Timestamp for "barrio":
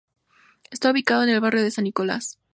1.41-1.61